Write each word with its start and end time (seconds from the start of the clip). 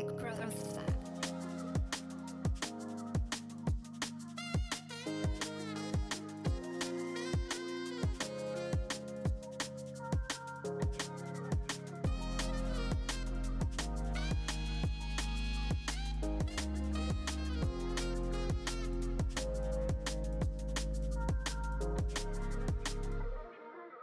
across 0.00 0.36
the 0.36 0.74
side. 0.74 1.15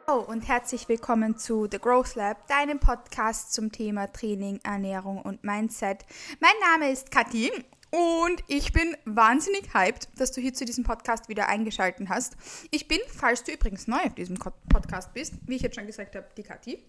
Hallo 0.06 0.22
und 0.22 0.48
herzlich 0.48 0.90
willkommen 0.90 1.38
zu 1.38 1.68
The 1.72 1.80
Growth 1.80 2.16
Lab, 2.16 2.48
deinem 2.48 2.80
Podcast 2.80 3.54
zum 3.54 3.72
Thema 3.72 4.12
Training, 4.12 4.60
Ernährung 4.64 5.22
und 5.22 5.44
Mindset. 5.44 6.06
Mein 6.40 6.52
Name 6.72 6.92
ist 6.92 7.10
Kathi 7.10 7.52
und 7.90 8.44
ich 8.48 8.74
bin 8.74 8.98
wahnsinnig 9.06 9.74
hyped, 9.74 10.10
dass 10.18 10.32
du 10.32 10.42
hier 10.42 10.54
zu 10.54 10.66
diesem 10.66 10.84
Podcast 10.84 11.30
wieder 11.30 11.48
eingeschaltet 11.48 12.10
hast. 12.10 12.36
Ich 12.72 12.88
bin, 12.88 13.00
falls 13.08 13.44
du 13.44 13.54
übrigens 13.54 13.88
neu 13.88 14.00
auf 14.00 14.16
diesem 14.16 14.38
Podcast 14.38 15.14
bist, 15.14 15.36
wie 15.46 15.56
ich 15.56 15.62
jetzt 15.62 15.76
schon 15.76 15.88
gesagt 15.88 16.16
habe, 16.16 16.28
die 16.36 16.44
Kathi. 16.44 16.84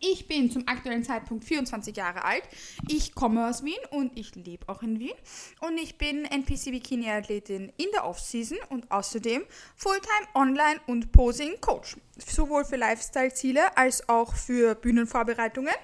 Ich 0.00 0.28
bin 0.28 0.48
zum 0.50 0.68
aktuellen 0.68 1.02
Zeitpunkt 1.02 1.44
24 1.44 1.96
Jahre 1.96 2.24
alt. 2.24 2.44
Ich 2.88 3.14
komme 3.14 3.48
aus 3.48 3.64
Wien 3.64 3.78
und 3.90 4.16
ich 4.16 4.34
lebe 4.36 4.68
auch 4.68 4.82
in 4.82 5.00
Wien. 5.00 5.14
Und 5.60 5.76
ich 5.76 5.98
bin 5.98 6.24
NPC 6.24 6.70
Bikini 6.70 7.10
Athletin 7.10 7.72
in 7.76 7.86
der 7.92 8.06
Off-Season 8.06 8.58
und 8.68 8.90
außerdem 8.92 9.44
Fulltime 9.76 10.28
Online 10.34 10.80
und 10.86 11.10
Posing 11.10 11.60
Coach. 11.60 11.96
Sowohl 12.16 12.64
für 12.64 12.76
Lifestyle-Ziele 12.76 13.76
als 13.76 14.08
auch 14.08 14.34
für 14.36 14.76
Bühnenvorbereitungen. 14.76 15.74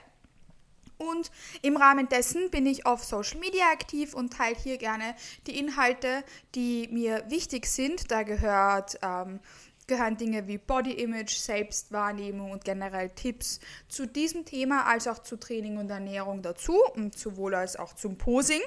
Und 0.97 1.33
im 1.63 1.77
Rahmen 1.77 2.09
dessen 2.09 2.51
bin 2.51 2.67
ich 2.67 2.87
auf 2.87 3.03
Social 3.03 3.41
Media 3.41 3.65
aktiv 3.73 4.15
und 4.15 4.33
teile 4.33 4.55
hier 4.55 4.79
gerne 4.79 5.17
die 5.49 5.59
Inhalte, 5.59 6.23
die 6.55 6.89
mir 6.93 7.25
wichtig 7.29 7.67
sind. 7.67 8.13
Da 8.13 8.23
gehört 8.23 8.97
ähm, 9.03 9.41
gehören 9.87 10.17
Dinge 10.17 10.47
wie 10.47 10.59
Body 10.59 10.93
Image, 10.93 11.37
Selbstwahrnehmung 11.37 12.51
und 12.51 12.65
generell 12.65 13.11
Tipps 13.11 13.61
zu 13.89 14.07
diesem 14.07 14.45
Thema 14.45 14.87
als 14.87 15.07
auch 15.07 15.19
zu 15.19 15.37
Training 15.37 15.77
und 15.77 15.91
Ernährung 15.91 16.43
dazu 16.43 16.79
und 16.95 17.19
sowohl 17.19 17.55
als 17.55 17.77
auch 17.77 17.95
zum 17.95 18.17
Posing. 18.17 18.61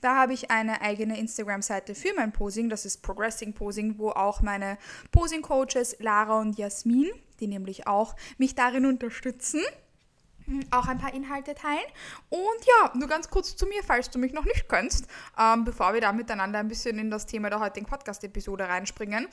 Da 0.00 0.16
habe 0.16 0.32
ich 0.32 0.50
eine 0.50 0.80
eigene 0.80 1.18
Instagram-Seite 1.18 1.94
für 1.94 2.12
mein 2.14 2.32
Posing, 2.32 2.68
das 2.68 2.84
ist 2.84 3.02
Progressing 3.02 3.54
Posing, 3.54 3.98
wo 3.98 4.10
auch 4.10 4.42
meine 4.42 4.78
Posing-Coaches 5.12 5.96
Lara 6.00 6.40
und 6.40 6.58
Jasmin, 6.58 7.10
die 7.40 7.46
nämlich 7.46 7.86
auch 7.86 8.16
mich 8.38 8.54
darin 8.54 8.86
unterstützen, 8.86 9.60
auch 10.70 10.88
ein 10.88 10.98
paar 10.98 11.14
Inhalte 11.14 11.54
teilen. 11.54 11.84
Und 12.28 12.66
ja, 12.66 12.92
nur 12.94 13.08
ganz 13.08 13.30
kurz 13.30 13.56
zu 13.56 13.66
mir, 13.66 13.82
falls 13.82 14.10
du 14.10 14.18
mich 14.18 14.32
noch 14.32 14.44
nicht 14.44 14.68
kennst, 14.68 15.06
ähm, 15.38 15.64
bevor 15.64 15.94
wir 15.94 16.00
da 16.00 16.12
miteinander 16.12 16.58
ein 16.58 16.68
bisschen 16.68 16.98
in 16.98 17.10
das 17.10 17.26
Thema 17.26 17.50
der 17.50 17.60
heutigen 17.60 17.86
Podcast-Episode 17.86 18.68
reinspringen. 18.68 19.28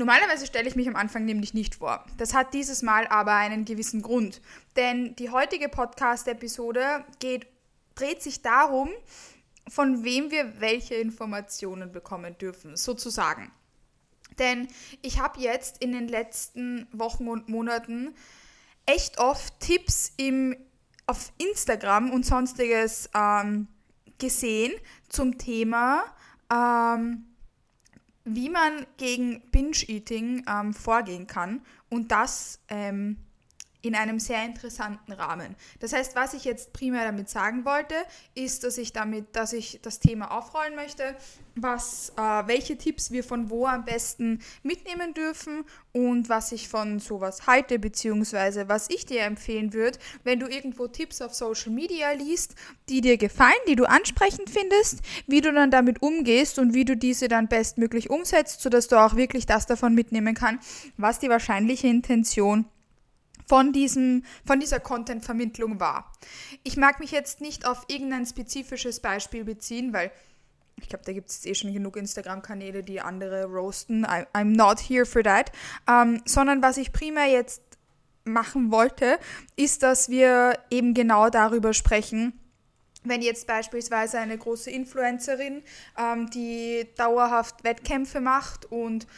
Normalerweise 0.00 0.46
stelle 0.46 0.66
ich 0.66 0.76
mich 0.76 0.88
am 0.88 0.96
Anfang 0.96 1.26
nämlich 1.26 1.52
nicht 1.52 1.74
vor. 1.74 2.06
Das 2.16 2.32
hat 2.32 2.54
dieses 2.54 2.80
Mal 2.80 3.06
aber 3.08 3.34
einen 3.34 3.66
gewissen 3.66 4.00
Grund. 4.00 4.40
Denn 4.74 5.14
die 5.16 5.28
heutige 5.28 5.68
Podcast-Episode 5.68 7.04
dreht 7.94 8.22
sich 8.22 8.40
darum, 8.40 8.88
von 9.68 10.02
wem 10.02 10.30
wir 10.30 10.58
welche 10.58 10.94
Informationen 10.94 11.92
bekommen 11.92 12.38
dürfen, 12.38 12.78
sozusagen. 12.78 13.52
Denn 14.38 14.68
ich 15.02 15.20
habe 15.20 15.38
jetzt 15.38 15.82
in 15.82 15.92
den 15.92 16.08
letzten 16.08 16.88
Wochen 16.92 17.28
und 17.28 17.50
Monaten 17.50 18.14
echt 18.86 19.18
oft 19.18 19.60
Tipps 19.60 20.14
im, 20.16 20.56
auf 21.04 21.30
Instagram 21.36 22.10
und 22.10 22.24
sonstiges 22.24 23.10
ähm, 23.14 23.68
gesehen 24.16 24.72
zum 25.10 25.36
Thema 25.36 26.04
ähm, 26.50 27.26
wie 28.34 28.48
man 28.48 28.86
gegen 28.96 29.40
Binge-Eating 29.50 30.44
ähm, 30.48 30.74
vorgehen 30.74 31.26
kann 31.26 31.62
und 31.88 32.10
das 32.12 32.60
ähm, 32.68 33.16
in 33.82 33.94
einem 33.94 34.18
sehr 34.18 34.44
interessanten 34.44 35.12
Rahmen. 35.12 35.56
Das 35.78 35.92
heißt, 35.92 36.16
was 36.16 36.34
ich 36.34 36.44
jetzt 36.44 36.72
primär 36.72 37.04
damit 37.04 37.28
sagen 37.28 37.64
wollte, 37.64 37.94
ist, 38.34 38.64
dass 38.64 38.78
ich 38.78 38.92
damit, 38.92 39.34
dass 39.36 39.52
ich 39.52 39.80
das 39.82 40.00
Thema 40.00 40.30
aufrollen 40.30 40.74
möchte, 40.74 41.16
was, 41.56 42.12
äh, 42.16 42.20
welche 42.20 42.76
Tipps 42.76 43.10
wir 43.10 43.24
von 43.24 43.50
wo 43.50 43.66
am 43.66 43.84
besten 43.84 44.40
mitnehmen 44.62 45.14
dürfen 45.14 45.64
und 45.92 46.28
was 46.28 46.52
ich 46.52 46.68
von 46.68 47.00
sowas 47.00 47.46
halte, 47.46 47.78
beziehungsweise 47.78 48.68
was 48.68 48.88
ich 48.90 49.06
dir 49.06 49.22
empfehlen 49.22 49.72
würde, 49.72 49.98
wenn 50.24 50.40
du 50.40 50.46
irgendwo 50.46 50.86
Tipps 50.86 51.20
auf 51.20 51.34
Social 51.34 51.72
Media 51.72 52.12
liest, 52.12 52.54
die 52.88 53.00
dir 53.00 53.16
gefallen, 53.16 53.52
die 53.66 53.76
du 53.76 53.84
ansprechend 53.84 54.50
findest, 54.50 55.00
wie 55.26 55.40
du 55.40 55.52
dann 55.52 55.70
damit 55.70 56.02
umgehst 56.02 56.58
und 56.58 56.74
wie 56.74 56.84
du 56.84 56.96
diese 56.96 57.28
dann 57.28 57.48
bestmöglich 57.48 58.10
umsetzt, 58.10 58.60
sodass 58.60 58.88
du 58.88 58.96
auch 58.96 59.16
wirklich 59.16 59.46
das 59.46 59.66
davon 59.66 59.94
mitnehmen 59.94 60.34
kannst, 60.34 60.68
was 60.96 61.18
die 61.18 61.28
wahrscheinliche 61.28 61.88
Intention 61.88 62.60
ist 62.60 62.79
von, 63.50 63.72
diesem, 63.72 64.22
von 64.46 64.60
dieser 64.60 64.78
Content-Vermittlung 64.78 65.80
war. 65.80 66.12
Ich 66.62 66.76
mag 66.76 67.00
mich 67.00 67.10
jetzt 67.10 67.40
nicht 67.40 67.66
auf 67.66 67.84
irgendein 67.88 68.24
spezifisches 68.24 69.00
Beispiel 69.00 69.42
beziehen, 69.42 69.92
weil 69.92 70.12
ich 70.76 70.88
glaube, 70.88 71.04
da 71.04 71.12
gibt 71.12 71.30
es 71.30 71.44
eh 71.44 71.56
schon 71.56 71.72
genug 71.72 71.96
Instagram-Kanäle, 71.96 72.84
die 72.84 73.00
andere 73.00 73.46
roasten. 73.46 74.04
I, 74.04 74.24
I'm 74.34 74.54
not 74.56 74.78
here 74.78 75.04
for 75.04 75.24
that. 75.24 75.50
Ähm, 75.88 76.22
sondern 76.26 76.62
was 76.62 76.76
ich 76.76 76.92
primär 76.92 77.26
jetzt 77.26 77.60
machen 78.22 78.70
wollte, 78.70 79.18
ist, 79.56 79.82
dass 79.82 80.08
wir 80.08 80.56
eben 80.70 80.94
genau 80.94 81.28
darüber 81.28 81.74
sprechen, 81.74 82.38
wenn 83.02 83.20
jetzt 83.20 83.48
beispielsweise 83.48 84.20
eine 84.20 84.38
große 84.38 84.70
Influencerin, 84.70 85.64
ähm, 85.98 86.30
die 86.30 86.86
dauerhaft 86.96 87.64
Wettkämpfe 87.64 88.20
macht 88.20 88.70
und 88.70 89.08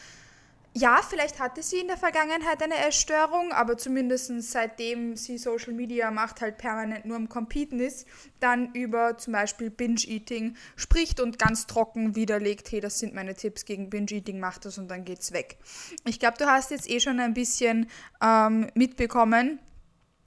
ja, 0.74 1.02
vielleicht 1.06 1.38
hatte 1.38 1.62
sie 1.62 1.80
in 1.80 1.86
der 1.86 1.98
Vergangenheit 1.98 2.62
eine 2.62 2.76
Essstörung, 2.76 3.52
aber 3.52 3.76
zumindest 3.76 4.32
seitdem 4.50 5.16
sie 5.16 5.36
Social 5.36 5.74
Media 5.74 6.10
macht, 6.10 6.40
halt 6.40 6.56
permanent 6.56 7.04
nur 7.04 7.16
am 7.16 7.28
Competen 7.28 7.78
ist, 7.78 8.06
dann 8.40 8.72
über 8.72 9.18
zum 9.18 9.34
Beispiel 9.34 9.68
Binge-Eating 9.68 10.56
spricht 10.76 11.20
und 11.20 11.38
ganz 11.38 11.66
trocken 11.66 12.16
widerlegt, 12.16 12.72
hey, 12.72 12.80
das 12.80 12.98
sind 12.98 13.14
meine 13.14 13.34
Tipps 13.34 13.66
gegen 13.66 13.90
Binge-Eating, 13.90 14.40
mach 14.40 14.56
das 14.58 14.78
und 14.78 14.88
dann 14.88 15.04
geht's 15.04 15.32
weg. 15.32 15.58
Ich 16.06 16.18
glaube, 16.18 16.38
du 16.38 16.46
hast 16.46 16.70
jetzt 16.70 16.88
eh 16.88 17.00
schon 17.00 17.20
ein 17.20 17.34
bisschen 17.34 17.90
ähm, 18.22 18.70
mitbekommen, 18.74 19.58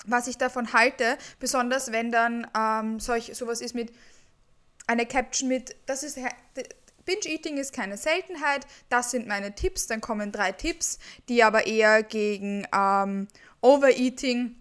was 0.05 0.27
ich 0.27 0.37
davon 0.37 0.73
halte, 0.73 1.17
besonders 1.39 1.91
wenn 1.91 2.11
dann 2.11 2.45
ähm, 2.55 2.99
solch, 2.99 3.31
sowas 3.35 3.61
ist 3.61 3.73
mit 3.73 3.91
einer 4.85 5.05
Caption 5.05 5.49
mit, 5.49 5.75
das 5.87 6.03
ist 6.03 6.19
Binge-Eating 7.05 7.57
ist 7.57 7.73
keine 7.73 7.97
Seltenheit. 7.97 8.65
Das 8.89 9.11
sind 9.11 9.27
meine 9.27 9.55
Tipps. 9.55 9.87
Dann 9.87 10.01
kommen 10.01 10.31
drei 10.31 10.51
Tipps, 10.51 10.99
die 11.29 11.43
aber 11.43 11.67
eher 11.67 12.03
gegen 12.03 12.67
ähm, 12.75 13.27
Overeating 13.61 14.55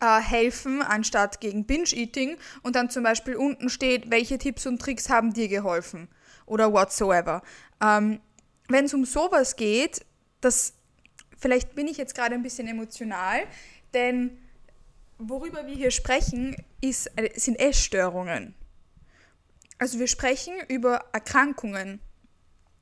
äh, 0.00 0.20
helfen, 0.20 0.82
anstatt 0.82 1.40
gegen 1.40 1.64
Binge-Eating. 1.64 2.36
Und 2.62 2.76
dann 2.76 2.90
zum 2.90 3.02
Beispiel 3.04 3.36
unten 3.36 3.70
steht, 3.70 4.10
welche 4.10 4.38
Tipps 4.38 4.66
und 4.66 4.80
Tricks 4.80 5.08
haben 5.08 5.32
dir 5.32 5.48
geholfen 5.48 6.08
oder 6.46 6.72
whatsoever. 6.72 7.42
Ähm, 7.80 8.20
Wenn 8.68 8.86
es 8.86 8.94
um 8.94 9.04
sowas 9.04 9.56
geht, 9.56 10.04
das 10.40 10.74
vielleicht 11.38 11.74
bin 11.74 11.88
ich 11.88 11.96
jetzt 11.96 12.14
gerade 12.14 12.34
ein 12.34 12.42
bisschen 12.42 12.66
emotional, 12.66 13.42
denn 13.92 14.38
worüber 15.18 15.66
wir 15.66 15.74
hier 15.74 15.90
sprechen, 15.90 16.56
ist, 16.80 17.06
äh, 17.16 17.30
sind 17.38 17.58
Essstörungen. 17.58 18.54
Also 19.78 19.98
wir 19.98 20.06
sprechen 20.06 20.54
über 20.68 21.04
Erkrankungen 21.12 22.00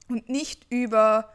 und 0.08 0.28
nicht 0.28 0.66
über, 0.70 1.32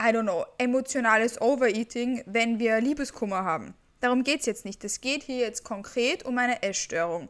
I 0.00 0.06
don't 0.06 0.22
know, 0.22 0.46
emotionales 0.58 1.40
Overeating, 1.40 2.22
wenn 2.26 2.58
wir 2.58 2.80
Liebeskummer 2.80 3.44
haben. 3.44 3.74
Darum 4.00 4.24
geht 4.24 4.40
es 4.40 4.46
jetzt 4.46 4.64
nicht. 4.64 4.82
Es 4.84 5.00
geht 5.00 5.22
hier 5.22 5.38
jetzt 5.38 5.62
konkret 5.62 6.24
um 6.24 6.38
eine 6.38 6.62
Essstörung. 6.62 7.28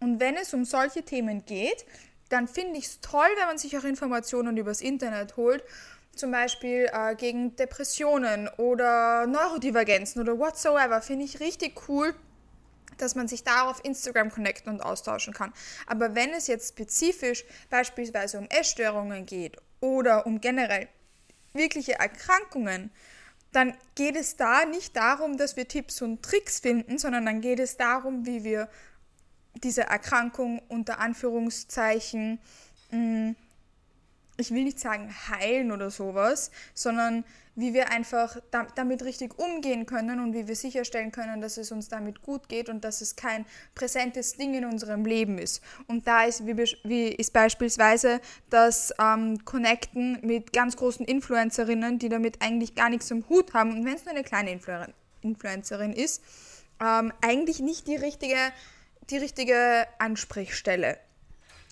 Und 0.00 0.18
wenn 0.18 0.36
es 0.36 0.52
um 0.52 0.64
solche 0.64 1.04
Themen 1.04 1.44
geht, 1.44 1.84
dann 2.28 2.48
finde 2.48 2.78
ich 2.78 2.86
es 2.86 3.00
toll, 3.00 3.28
wenn 3.36 3.46
man 3.46 3.58
sich 3.58 3.76
auch 3.78 3.84
Informationen 3.84 4.56
übers 4.56 4.80
Internet 4.80 5.36
holt, 5.36 5.62
zum 6.16 6.30
Beispiel 6.30 6.88
äh, 6.92 7.14
gegen 7.14 7.54
Depressionen 7.56 8.48
oder 8.56 9.26
Neurodivergenzen 9.26 10.20
oder 10.20 10.38
whatsoever, 10.38 11.00
finde 11.02 11.24
ich 11.24 11.40
richtig 11.40 11.88
cool, 11.88 12.14
dass 12.98 13.14
man 13.14 13.28
sich 13.28 13.44
da 13.44 13.68
auf 13.68 13.84
Instagram 13.84 14.30
connecten 14.30 14.72
und 14.72 14.80
austauschen 14.80 15.32
kann. 15.32 15.52
Aber 15.86 16.14
wenn 16.14 16.30
es 16.30 16.46
jetzt 16.46 16.70
spezifisch 16.70 17.44
beispielsweise 17.70 18.38
um 18.38 18.46
Essstörungen 18.46 19.26
geht 19.26 19.56
oder 19.80 20.26
um 20.26 20.40
generell 20.40 20.88
wirkliche 21.52 21.94
Erkrankungen, 21.94 22.90
dann 23.52 23.76
geht 23.94 24.16
es 24.16 24.36
da 24.36 24.64
nicht 24.64 24.96
darum, 24.96 25.36
dass 25.36 25.56
wir 25.56 25.68
Tipps 25.68 26.00
und 26.00 26.22
Tricks 26.22 26.60
finden, 26.60 26.98
sondern 26.98 27.26
dann 27.26 27.40
geht 27.40 27.60
es 27.60 27.76
darum, 27.76 28.24
wie 28.24 28.44
wir 28.44 28.68
diese 29.54 29.82
Erkrankung 29.82 30.60
unter 30.68 30.98
Anführungszeichen 30.98 32.40
mh, 32.90 32.98
mm, 32.98 33.36
ich 34.42 34.50
will 34.50 34.64
nicht 34.64 34.80
sagen 34.80 35.14
heilen 35.28 35.72
oder 35.72 35.90
sowas, 35.90 36.50
sondern 36.74 37.24
wie 37.54 37.74
wir 37.74 37.90
einfach 37.90 38.36
damit 38.74 39.04
richtig 39.04 39.38
umgehen 39.38 39.84
können 39.84 40.20
und 40.20 40.32
wie 40.34 40.48
wir 40.48 40.56
sicherstellen 40.56 41.12
können, 41.12 41.40
dass 41.40 41.58
es 41.58 41.70
uns 41.70 41.88
damit 41.88 42.22
gut 42.22 42.48
geht 42.48 42.68
und 42.68 42.82
dass 42.82 43.02
es 43.02 43.14
kein 43.14 43.44
präsentes 43.74 44.36
Ding 44.36 44.54
in 44.54 44.64
unserem 44.64 45.04
Leben 45.04 45.38
ist. 45.38 45.62
Und 45.86 46.06
da 46.06 46.24
ist, 46.24 46.44
wie, 46.46 47.08
ist 47.08 47.32
beispielsweise 47.32 48.20
das 48.48 48.92
ähm, 48.98 49.44
Connecten 49.44 50.18
mit 50.22 50.52
ganz 50.52 50.76
großen 50.76 51.04
Influencerinnen, 51.04 51.98
die 51.98 52.08
damit 52.08 52.42
eigentlich 52.42 52.74
gar 52.74 52.88
nichts 52.88 53.10
im 53.10 53.28
Hut 53.28 53.52
haben. 53.52 53.72
Und 53.72 53.84
wenn 53.84 53.94
es 53.94 54.04
nur 54.04 54.14
eine 54.14 54.24
kleine 54.24 54.50
Influ 54.50 54.72
Influencerin 55.20 55.92
ist, 55.92 56.20
ähm, 56.80 57.12
eigentlich 57.20 57.60
nicht 57.60 57.86
die 57.86 57.94
richtige, 57.94 58.36
die 59.08 59.18
richtige 59.18 59.86
Ansprechstelle. 59.98 60.98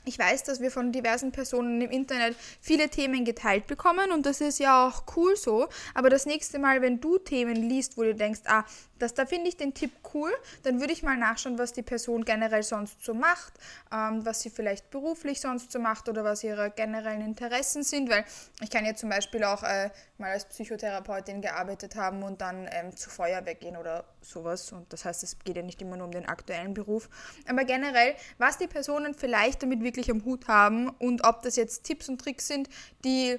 Ich 0.07 0.19
weiß, 0.19 0.45
dass 0.45 0.61
wir 0.61 0.71
von 0.71 0.93
diversen 0.93 1.31
Personen 1.31 1.83
im 1.83 1.91
Internet 1.91 2.35
viele 2.61 2.89
Themen 2.89 3.27
geteilt 3.27 3.67
bekommen 3.67 4.13
und 4.13 4.25
das 4.25 4.41
ist 4.41 4.59
ja 4.59 4.89
auch 4.89 5.05
cool 5.15 5.37
so. 5.37 5.69
Aber 5.95 6.09
das 6.09 6.25
nächste 6.25 6.59
Mal, 6.59 6.81
wenn 6.81 7.01
du 7.01 7.19
Themen 7.19 7.57
liest, 7.57 7.99
wo 7.99 8.03
du 8.03 8.15
denkst, 8.15 8.41
ah, 8.47 8.65
das, 8.99 9.13
da 9.13 9.27
finde 9.27 9.49
ich 9.49 9.57
den 9.57 9.75
Tipp 9.75 9.93
cool, 10.15 10.31
dann 10.63 10.81
würde 10.81 10.93
ich 10.93 11.03
mal 11.03 11.17
nachschauen, 11.17 11.59
was 11.59 11.73
die 11.73 11.83
Person 11.83 12.25
generell 12.25 12.63
sonst 12.63 13.03
so 13.05 13.13
macht, 13.13 13.53
ähm, 13.93 14.25
was 14.25 14.41
sie 14.41 14.51
vielleicht 14.51 14.91
beruflich 14.91 15.41
sonst 15.41 15.73
so 15.73 15.79
macht 15.79 16.09
oder 16.09 16.25
was 16.25 16.45
ihre 16.45 16.71
generellen 16.71 17.23
Interessen 17.23 17.83
sind, 17.83 18.11
weil 18.11 18.25
ich 18.63 18.71
kann 18.71 18.87
ja 18.87 18.95
zum 18.95 19.11
Beispiel 19.11 19.45
auch 19.45 19.63
äh, 19.63 19.91
mal 20.19 20.31
als 20.31 20.47
Psychotherapeutin 20.47 21.41
gearbeitet 21.41 21.97
haben 21.97 22.23
und 22.23 22.41
dann 22.41 22.69
ähm, 22.73 22.97
zur 22.97 23.13
Feuerwehr 23.13 23.55
gehen 23.55 23.77
oder 23.77 24.05
sowas 24.23 24.73
und 24.73 24.93
das 24.93 25.05
heißt, 25.05 25.23
es 25.23 25.39
geht 25.39 25.57
ja 25.57 25.63
nicht 25.63 25.81
immer 25.83 25.97
nur 25.97 26.07
um 26.07 26.13
den 26.13 26.27
aktuellen 26.27 26.75
Beruf, 26.75 27.09
aber 27.49 27.65
generell, 27.65 28.15
was 28.39 28.59
die 28.59 28.67
Personen 28.67 29.15
vielleicht 29.15 29.63
damit 29.63 29.83
wirklich 29.83 30.11
am 30.11 30.25
Hut 30.25 30.49
haben 30.49 30.89
und 30.89 31.25
ob 31.25 31.43
das 31.43 31.57
jetzt 31.57 31.85
Tipps 31.85 32.09
und 32.09 32.21
Tricks 32.21 32.47
sind, 32.47 32.69
die 33.05 33.39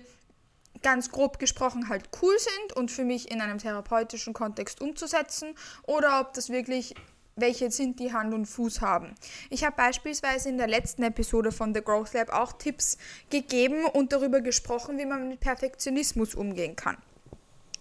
ganz 0.82 1.12
grob 1.12 1.40
gesprochen 1.40 1.90
halt 1.90 2.10
cool 2.22 2.36
sind 2.38 2.74
und 2.78 2.92
für 2.92 3.04
mich 3.04 3.30
in 3.32 3.42
einem 3.42 3.58
therapeutischen 3.58 4.34
Kontext 4.34 4.82
umzusetzen 4.82 5.56
oder 5.84 6.22
ob 6.22 6.34
das 6.34 6.50
wirklich 6.50 6.96
welche 7.36 7.72
sind, 7.72 8.00
die 8.00 8.14
Hand 8.14 8.34
und 8.34 8.46
Fuß 8.46 8.82
haben. 8.82 9.16
Ich 9.50 9.64
habe 9.64 9.76
beispielsweise 9.76 10.50
in 10.50 10.58
der 10.58 10.68
letzten 10.68 11.04
Episode 11.04 11.52
von 11.52 11.74
The 11.74 11.82
Growth 11.82 12.14
Lab 12.14 12.30
auch 12.30 12.54
Tipps 12.54 12.98
gegeben 13.30 13.86
und 13.86 14.12
darüber 14.12 14.42
gesprochen, 14.42 14.98
wie 14.98 15.06
man 15.06 15.30
mit 15.30 15.40
Perfektionismus 15.40 16.36
umgehen 16.36 16.76
kann. 16.76 16.98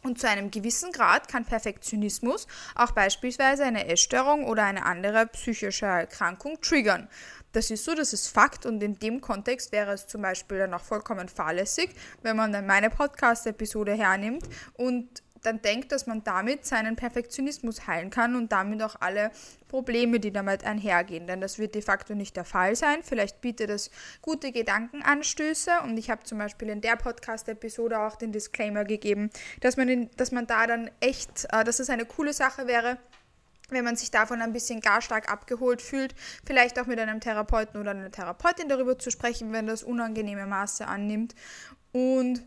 Und 0.02 0.18
zu 0.18 0.28
einem 0.28 0.50
gewissen 0.50 0.92
Grad 0.92 1.28
kann 1.28 1.44
Perfektionismus 1.44 2.46
auch 2.74 2.92
beispielsweise 2.92 3.64
eine 3.64 3.86
Essstörung 3.86 4.44
oder 4.44 4.64
eine 4.64 4.84
andere 4.84 5.26
psychische 5.26 5.86
Erkrankung 5.86 6.60
triggern. 6.60 7.08
Das 7.52 7.70
ist 7.70 7.84
so, 7.84 7.94
das 7.94 8.12
ist 8.12 8.28
Fakt 8.28 8.64
und 8.64 8.82
in 8.82 8.98
dem 8.98 9.20
Kontext 9.20 9.72
wäre 9.72 9.92
es 9.92 10.06
zum 10.06 10.22
Beispiel 10.22 10.58
dann 10.58 10.72
auch 10.72 10.80
vollkommen 10.80 11.28
fahrlässig, 11.28 11.90
wenn 12.22 12.36
man 12.36 12.52
dann 12.52 12.66
meine 12.66 12.90
Podcast-Episode 12.90 13.92
hernimmt 13.92 14.48
und 14.74 15.22
dann 15.42 15.62
denkt, 15.62 15.92
dass 15.92 16.06
man 16.06 16.24
damit 16.24 16.66
seinen 16.66 16.96
Perfektionismus 16.96 17.86
heilen 17.86 18.10
kann 18.10 18.36
und 18.36 18.52
damit 18.52 18.82
auch 18.82 18.96
alle 19.00 19.30
Probleme, 19.68 20.20
die 20.20 20.32
damit 20.32 20.64
einhergehen. 20.64 21.26
Denn 21.26 21.40
das 21.40 21.58
wird 21.58 21.74
de 21.74 21.82
facto 21.82 22.14
nicht 22.14 22.36
der 22.36 22.44
Fall 22.44 22.76
sein. 22.76 22.98
Vielleicht 23.02 23.40
bietet 23.40 23.70
es 23.70 23.90
gute 24.20 24.52
Gedankenanstöße 24.52 25.70
und 25.84 25.96
ich 25.96 26.10
habe 26.10 26.24
zum 26.24 26.38
Beispiel 26.38 26.68
in 26.68 26.80
der 26.80 26.96
Podcast-Episode 26.96 28.00
auch 28.00 28.16
den 28.16 28.32
Disclaimer 28.32 28.84
gegeben, 28.84 29.30
dass 29.60 29.76
man, 29.76 29.88
in, 29.88 30.10
dass 30.16 30.32
man 30.32 30.46
da 30.46 30.66
dann 30.66 30.90
echt, 31.00 31.46
äh, 31.52 31.64
dass 31.64 31.80
es 31.80 31.90
eine 31.90 32.04
coole 32.04 32.32
Sache 32.32 32.66
wäre, 32.66 32.98
wenn 33.70 33.84
man 33.84 33.96
sich 33.96 34.10
davon 34.10 34.42
ein 34.42 34.52
bisschen 34.52 34.80
gar 34.80 35.00
stark 35.00 35.30
abgeholt 35.30 35.80
fühlt, 35.80 36.14
vielleicht 36.44 36.78
auch 36.78 36.86
mit 36.86 36.98
einem 36.98 37.20
Therapeuten 37.20 37.80
oder 37.80 37.92
einer 37.92 38.10
Therapeutin 38.10 38.68
darüber 38.68 38.98
zu 38.98 39.10
sprechen, 39.10 39.52
wenn 39.52 39.66
das 39.66 39.82
unangenehme 39.82 40.46
Maße 40.46 40.86
annimmt. 40.86 41.34
Und 41.92 42.42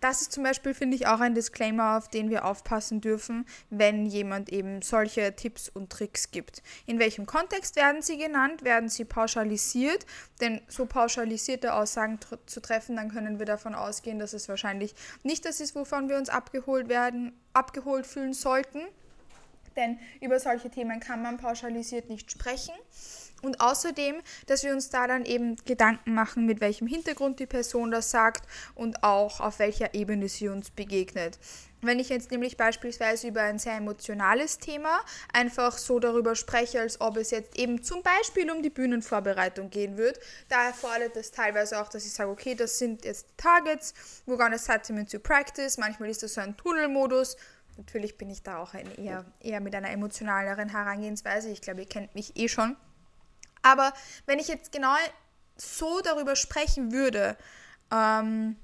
das 0.00 0.22
ist 0.22 0.32
zum 0.32 0.42
Beispiel, 0.42 0.74
finde 0.74 0.96
ich, 0.96 1.06
auch 1.06 1.20
ein 1.20 1.34
Disclaimer, 1.34 1.96
auf 1.96 2.08
den 2.08 2.30
wir 2.30 2.44
aufpassen 2.44 3.00
dürfen, 3.00 3.46
wenn 3.70 4.06
jemand 4.06 4.48
eben 4.50 4.82
solche 4.82 5.34
Tipps 5.36 5.68
und 5.68 5.90
Tricks 5.90 6.30
gibt. 6.30 6.62
In 6.86 6.98
welchem 6.98 7.26
Kontext 7.26 7.76
werden 7.76 8.02
sie 8.02 8.16
genannt? 8.16 8.64
Werden 8.64 8.88
sie 8.88 9.04
pauschalisiert? 9.04 10.06
Denn 10.40 10.60
so 10.68 10.86
pauschalisierte 10.86 11.74
Aussagen 11.74 12.18
tr 12.20 12.38
zu 12.46 12.60
treffen, 12.60 12.96
dann 12.96 13.10
können 13.10 13.38
wir 13.38 13.46
davon 13.46 13.74
ausgehen, 13.74 14.18
dass 14.18 14.32
es 14.32 14.48
wahrscheinlich 14.48 14.94
nicht 15.22 15.44
das 15.44 15.60
ist, 15.60 15.74
wovon 15.74 16.08
wir 16.08 16.16
uns 16.16 16.28
abgeholt 16.28 16.88
werden, 16.88 17.32
abgeholt 17.52 18.06
fühlen 18.06 18.32
sollten 18.32 18.80
denn 19.76 19.98
über 20.20 20.38
solche 20.40 20.70
Themen 20.70 21.00
kann 21.00 21.22
man 21.22 21.38
pauschalisiert 21.38 22.08
nicht 22.08 22.30
sprechen. 22.30 22.74
Und 23.42 23.60
außerdem, 23.60 24.16
dass 24.46 24.64
wir 24.64 24.72
uns 24.72 24.90
da 24.90 25.06
dann 25.06 25.24
eben 25.24 25.56
Gedanken 25.64 26.14
machen, 26.14 26.46
mit 26.46 26.60
welchem 26.60 26.86
Hintergrund 26.86 27.40
die 27.40 27.46
Person 27.46 27.90
das 27.90 28.10
sagt 28.10 28.46
und 28.74 29.02
auch 29.02 29.40
auf 29.40 29.58
welcher 29.58 29.94
Ebene 29.94 30.28
sie 30.28 30.48
uns 30.48 30.70
begegnet. 30.70 31.38
Wenn 31.82 31.98
ich 31.98 32.10
jetzt 32.10 32.30
nämlich 32.30 32.58
beispielsweise 32.58 33.28
über 33.28 33.40
ein 33.40 33.58
sehr 33.58 33.74
emotionales 33.74 34.58
Thema 34.58 35.00
einfach 35.32 35.78
so 35.78 35.98
darüber 35.98 36.34
spreche, 36.34 36.80
als 36.80 37.00
ob 37.00 37.16
es 37.16 37.30
jetzt 37.30 37.58
eben 37.58 37.82
zum 37.82 38.02
Beispiel 38.02 38.50
um 38.50 38.62
die 38.62 38.68
Bühnenvorbereitung 38.68 39.70
gehen 39.70 39.96
wird, 39.96 40.20
da 40.50 40.66
erfordert 40.66 41.16
es 41.16 41.30
teilweise 41.30 41.80
auch, 41.80 41.88
dass 41.88 42.04
ich 42.04 42.12
sage, 42.12 42.30
okay, 42.30 42.54
das 42.54 42.78
sind 42.78 43.06
jetzt 43.06 43.28
Targets, 43.38 43.94
we're 44.26 44.36
gonna 44.36 44.58
set 44.58 44.82
them 44.82 44.98
into 44.98 45.18
practice. 45.18 45.78
Manchmal 45.78 46.10
ist 46.10 46.22
das 46.22 46.34
so 46.34 46.42
ein 46.42 46.56
Tunnelmodus, 46.56 47.36
Natürlich 47.76 48.18
bin 48.18 48.28
ich 48.28 48.42
da 48.42 48.58
auch 48.58 48.74
ein 48.74 48.94
eher, 48.96 49.24
eher 49.40 49.60
mit 49.60 49.74
einer 49.74 49.88
emotionaleren 49.88 50.68
Herangehensweise. 50.68 51.48
Ich 51.48 51.62
glaube, 51.62 51.80
ihr 51.80 51.88
kennt 51.88 52.14
mich 52.14 52.36
eh 52.36 52.46
schon. 52.46 52.76
Aber 53.62 53.92
wenn 54.26 54.38
ich 54.38 54.48
jetzt 54.48 54.72
genau 54.72 54.94
so 55.56 56.00
darüber 56.00 56.36
sprechen 56.36 56.92
würde, 56.92 57.36
ähm, 57.92 58.56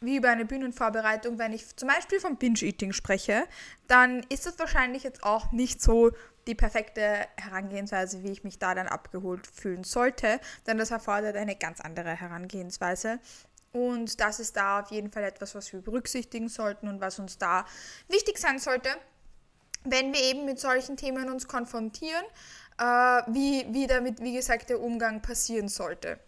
wie 0.00 0.16
über 0.16 0.30
eine 0.30 0.44
Bühnenvorbereitung, 0.44 1.38
wenn 1.38 1.52
ich 1.52 1.76
zum 1.76 1.88
Beispiel 1.88 2.20
vom 2.20 2.36
Binge-Eating 2.36 2.92
spreche, 2.92 3.44
dann 3.86 4.24
ist 4.28 4.46
das 4.46 4.58
wahrscheinlich 4.58 5.02
jetzt 5.02 5.22
auch 5.22 5.52
nicht 5.52 5.80
so 5.80 6.10
die 6.46 6.54
perfekte 6.54 7.26
Herangehensweise, 7.36 8.22
wie 8.22 8.30
ich 8.30 8.44
mich 8.44 8.58
da 8.58 8.74
dann 8.74 8.86
abgeholt 8.86 9.46
fühlen 9.46 9.84
sollte, 9.84 10.40
denn 10.66 10.76
das 10.76 10.90
erfordert 10.90 11.36
eine 11.36 11.56
ganz 11.56 11.80
andere 11.80 12.10
Herangehensweise. 12.10 13.18
Und 13.72 14.20
das 14.20 14.40
ist 14.40 14.56
da 14.56 14.80
auf 14.80 14.90
jeden 14.90 15.10
Fall 15.10 15.24
etwas, 15.24 15.54
was 15.54 15.72
wir 15.72 15.80
berücksichtigen 15.80 16.48
sollten 16.48 16.86
und 16.86 17.00
was 17.00 17.18
uns 17.18 17.38
da 17.38 17.64
wichtig 18.08 18.38
sein 18.38 18.58
sollte, 18.58 18.90
wenn 19.84 20.12
wir 20.12 20.20
eben 20.22 20.44
mit 20.44 20.58
solchen 20.58 20.96
Themen 20.96 21.30
uns 21.30 21.46
konfrontieren, 21.46 22.24
äh, 22.78 22.82
wie, 22.82 23.66
wie 23.70 23.86
damit, 23.86 24.20
wie 24.20 24.34
gesagt, 24.34 24.70
der 24.70 24.80
Umgang 24.80 25.22
passieren 25.22 25.68
sollte. 25.68 26.18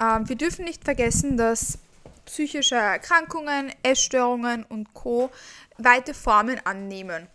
Ähm, 0.00 0.28
wir 0.28 0.36
dürfen 0.36 0.64
nicht 0.64 0.84
vergessen, 0.84 1.36
dass 1.36 1.78
psychische 2.24 2.74
Erkrankungen, 2.74 3.72
Essstörungen 3.82 4.64
und 4.64 4.94
Co. 4.94 5.30
weite 5.78 6.12
Formen 6.12 6.60
annehmen. 6.64 7.28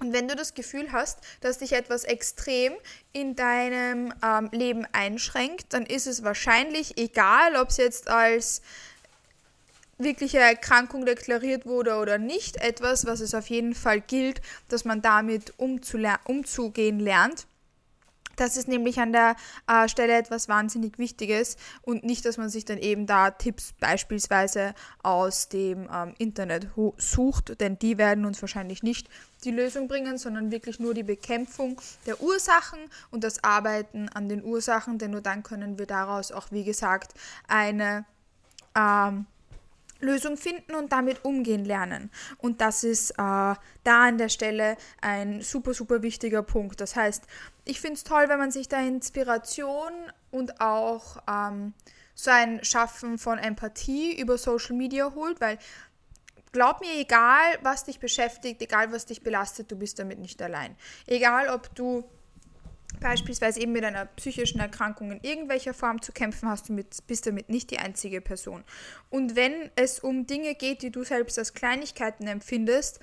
Und 0.00 0.12
wenn 0.12 0.28
du 0.28 0.34
das 0.34 0.54
Gefühl 0.54 0.92
hast, 0.92 1.20
dass 1.40 1.58
dich 1.58 1.72
etwas 1.72 2.04
extrem 2.04 2.74
in 3.12 3.36
deinem 3.36 4.12
ähm, 4.24 4.48
Leben 4.52 4.86
einschränkt, 4.92 5.72
dann 5.72 5.86
ist 5.86 6.06
es 6.06 6.24
wahrscheinlich 6.24 6.98
egal, 6.98 7.56
ob 7.56 7.70
es 7.70 7.76
jetzt 7.76 8.08
als 8.08 8.60
wirkliche 9.98 10.38
Erkrankung 10.38 11.04
deklariert 11.04 11.66
wurde 11.66 11.96
oder 11.96 12.18
nicht, 12.18 12.56
etwas, 12.56 13.06
was 13.06 13.20
es 13.20 13.34
auf 13.34 13.48
jeden 13.48 13.74
Fall 13.74 14.00
gilt, 14.00 14.40
dass 14.68 14.84
man 14.84 15.02
damit 15.02 15.54
umzugehen 15.58 17.00
lernt. 17.00 17.46
Das 18.36 18.56
ist 18.56 18.68
nämlich 18.68 18.98
an 18.98 19.12
der 19.12 19.36
äh, 19.68 19.88
Stelle 19.88 20.16
etwas 20.16 20.48
wahnsinnig 20.48 20.98
Wichtiges 20.98 21.56
und 21.82 22.04
nicht, 22.04 22.24
dass 22.24 22.36
man 22.36 22.48
sich 22.48 22.64
dann 22.64 22.78
eben 22.78 23.06
da 23.06 23.30
Tipps 23.30 23.74
beispielsweise 23.78 24.74
aus 25.02 25.48
dem 25.48 25.88
ähm, 25.92 26.14
Internet 26.18 26.68
sucht, 26.96 27.60
denn 27.60 27.78
die 27.78 27.98
werden 27.98 28.24
uns 28.24 28.42
wahrscheinlich 28.42 28.82
nicht 28.82 29.08
die 29.44 29.50
Lösung 29.50 29.88
bringen, 29.88 30.18
sondern 30.18 30.50
wirklich 30.50 30.80
nur 30.80 30.94
die 30.94 31.02
Bekämpfung 31.02 31.80
der 32.06 32.20
Ursachen 32.20 32.80
und 33.10 33.24
das 33.24 33.44
Arbeiten 33.44 34.08
an 34.08 34.28
den 34.28 34.42
Ursachen, 34.42 34.98
denn 34.98 35.12
nur 35.12 35.20
dann 35.20 35.42
können 35.42 35.78
wir 35.78 35.86
daraus 35.86 36.32
auch, 36.32 36.50
wie 36.50 36.64
gesagt, 36.64 37.14
eine 37.46 38.04
ähm, 38.76 39.26
Lösung 40.04 40.36
finden 40.36 40.74
und 40.74 40.92
damit 40.92 41.24
umgehen 41.24 41.64
lernen. 41.64 42.10
Und 42.38 42.60
das 42.60 42.84
ist 42.84 43.12
äh, 43.12 43.14
da 43.16 43.56
an 43.84 44.18
der 44.18 44.28
Stelle 44.28 44.76
ein 45.00 45.40
super, 45.40 45.74
super 45.74 46.02
wichtiger 46.02 46.42
Punkt. 46.42 46.80
Das 46.80 46.96
heißt, 46.96 47.24
ich 47.64 47.80
finde 47.80 47.94
es 47.94 48.04
toll, 48.04 48.28
wenn 48.28 48.38
man 48.38 48.50
sich 48.50 48.68
da 48.68 48.80
Inspiration 48.80 49.92
und 50.30 50.60
auch 50.60 51.18
ähm, 51.28 51.74
so 52.14 52.30
ein 52.30 52.64
Schaffen 52.64 53.18
von 53.18 53.38
Empathie 53.38 54.18
über 54.18 54.38
Social 54.38 54.76
Media 54.76 55.12
holt, 55.14 55.40
weil 55.40 55.58
glaub 56.52 56.80
mir, 56.80 56.94
egal 56.98 57.58
was 57.62 57.84
dich 57.84 57.98
beschäftigt, 57.98 58.62
egal 58.62 58.92
was 58.92 59.06
dich 59.06 59.22
belastet, 59.22 59.70
du 59.70 59.76
bist 59.76 59.98
damit 59.98 60.18
nicht 60.18 60.40
allein. 60.40 60.76
Egal 61.06 61.48
ob 61.48 61.74
du 61.74 62.04
beispielsweise 63.00 63.60
eben 63.60 63.72
mit 63.72 63.84
einer 63.84 64.06
psychischen 64.06 64.60
Erkrankung 64.60 65.12
in 65.12 65.20
irgendwelcher 65.22 65.74
Form 65.74 66.00
zu 66.02 66.12
kämpfen 66.12 66.48
hast, 66.48 66.68
du 66.68 66.82
bist 67.06 67.26
damit 67.26 67.48
nicht 67.48 67.70
die 67.70 67.78
einzige 67.78 68.20
Person. 68.20 68.64
Und 69.10 69.36
wenn 69.36 69.70
es 69.76 70.00
um 70.00 70.26
Dinge 70.26 70.54
geht, 70.54 70.82
die 70.82 70.90
du 70.90 71.04
selbst 71.04 71.38
als 71.38 71.54
Kleinigkeiten 71.54 72.26
empfindest, 72.26 73.00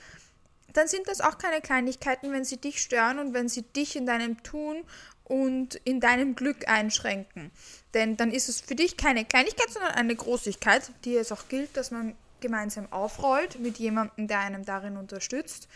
dann 0.73 0.87
sind 0.87 1.07
das 1.07 1.21
auch 1.21 1.37
keine 1.37 1.61
Kleinigkeiten, 1.61 2.31
wenn 2.31 2.45
sie 2.45 2.57
dich 2.57 2.81
stören 2.81 3.19
und 3.19 3.33
wenn 3.33 3.49
sie 3.49 3.63
dich 3.63 3.95
in 3.95 4.05
deinem 4.05 4.41
Tun 4.43 4.83
und 5.25 5.75
in 5.75 5.99
deinem 5.99 6.35
Glück 6.35 6.67
einschränken. 6.67 7.51
Denn 7.93 8.17
dann 8.17 8.31
ist 8.31 8.49
es 8.49 8.61
für 8.61 8.75
dich 8.75 8.97
keine 8.97 9.25
Kleinigkeit, 9.25 9.69
sondern 9.69 9.91
eine 9.93 10.15
Großigkeit, 10.15 10.91
die 11.05 11.15
es 11.15 11.31
auch 11.31 11.47
gilt, 11.49 11.75
dass 11.77 11.91
man 11.91 12.15
gemeinsam 12.39 12.91
aufrollt 12.91 13.59
mit 13.59 13.77
jemandem, 13.77 14.27
der 14.27 14.39
einem 14.39 14.65
darin 14.65 14.97
unterstützt 14.97 15.67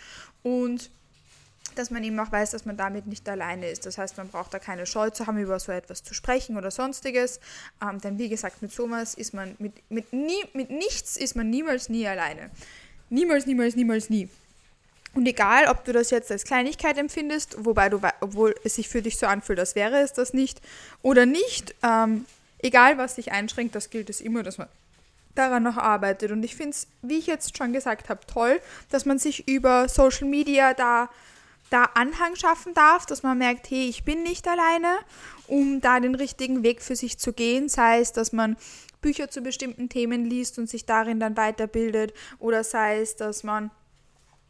und 0.43 0.89
dass 1.73 1.89
man 1.89 2.03
eben 2.03 2.19
auch 2.19 2.31
weiß, 2.31 2.51
dass 2.51 2.65
man 2.65 2.77
damit 2.77 3.07
nicht 3.07 3.27
alleine 3.27 3.69
ist. 3.69 3.85
Das 3.85 3.97
heißt, 3.97 4.17
man 4.17 4.29
braucht 4.29 4.53
da 4.53 4.59
keine 4.59 4.85
Scheu 4.85 5.09
zu 5.09 5.27
haben, 5.27 5.37
über 5.37 5.59
so 5.59 5.71
etwas 5.71 6.03
zu 6.03 6.13
sprechen 6.13 6.57
oder 6.57 6.71
sonstiges. 6.71 7.39
Ähm, 7.81 7.99
denn 7.99 8.17
wie 8.17 8.29
gesagt, 8.29 8.61
mit 8.61 8.71
sowas 8.71 9.13
ist 9.15 9.33
man, 9.33 9.55
mit, 9.59 9.73
mit, 9.89 10.13
nie, 10.13 10.43
mit 10.53 10.69
nichts 10.69 11.17
ist 11.17 11.35
man 11.35 11.49
niemals 11.49 11.89
nie 11.89 12.07
alleine. 12.07 12.51
Niemals, 13.09 13.45
niemals, 13.45 13.75
niemals, 13.75 14.09
nie. 14.09 14.29
Und 15.13 15.25
egal, 15.25 15.67
ob 15.67 15.85
du 15.85 15.93
das 15.93 16.11
jetzt 16.11 16.29
als 16.29 16.43
Kleinigkeit 16.43 16.97
empfindest, 16.97 17.55
wobei 17.59 17.89
du, 17.89 18.01
obwohl 18.19 18.53
es 18.63 18.75
sich 18.75 18.89
für 18.89 19.01
dich 19.01 19.17
so 19.17 19.25
anfühlt, 19.25 19.59
als 19.59 19.75
wäre 19.75 20.01
es 20.01 20.11
das 20.11 20.33
nicht, 20.33 20.61
oder 21.01 21.25
nicht, 21.25 21.73
ähm, 21.83 22.25
egal 22.59 22.97
was 22.97 23.15
dich 23.15 23.31
einschränkt, 23.31 23.75
das 23.75 23.89
gilt 23.89 24.09
es 24.09 24.19
immer, 24.19 24.43
dass 24.43 24.57
man 24.57 24.67
daran 25.35 25.63
noch 25.63 25.77
arbeitet. 25.77 26.31
Und 26.31 26.43
ich 26.43 26.55
finde 26.55 26.71
es, 26.71 26.87
wie 27.01 27.17
ich 27.17 27.27
jetzt 27.27 27.57
schon 27.57 27.71
gesagt 27.71 28.09
habe, 28.09 28.25
toll, 28.25 28.59
dass 28.89 29.05
man 29.05 29.19
sich 29.19 29.47
über 29.47 29.87
Social 29.87 30.27
Media 30.27 30.73
da, 30.73 31.09
da 31.69 31.83
Anhang 31.95 32.35
schaffen 32.35 32.73
darf, 32.73 33.05
dass 33.05 33.23
man 33.23 33.37
merkt, 33.37 33.69
hey, 33.69 33.87
ich 33.87 34.03
bin 34.03 34.23
nicht 34.23 34.47
alleine, 34.47 34.97
um 35.47 35.81
da 35.81 35.99
den 35.99 36.15
richtigen 36.15 36.63
Weg 36.63 36.81
für 36.81 36.95
sich 36.95 37.17
zu 37.17 37.33
gehen. 37.33 37.69
Sei 37.69 37.99
es, 37.99 38.11
dass 38.11 38.31
man 38.31 38.57
Bücher 39.01 39.29
zu 39.29 39.41
bestimmten 39.41 39.89
Themen 39.89 40.25
liest 40.25 40.57
und 40.57 40.69
sich 40.69 40.85
darin 40.85 41.19
dann 41.19 41.37
weiterbildet, 41.37 42.13
oder 42.39 42.63
sei 42.63 43.01
es, 43.01 43.15
dass 43.15 43.43
man 43.43 43.71